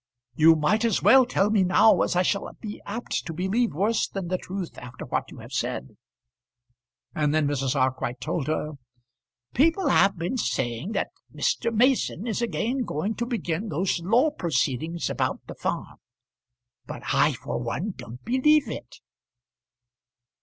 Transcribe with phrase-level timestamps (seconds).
[0.33, 4.07] "You might as well tell me now, as I shall be apt to believe worse
[4.07, 5.95] than the truth after what you have said."
[7.13, 7.75] And then Mrs.
[7.75, 8.71] Arkwright told her.
[9.53, 11.71] "People have been saying that Mr.
[11.71, 15.99] Mason is again going to begin those law proceedings about the farm;
[16.87, 18.95] but I for one don't believe it."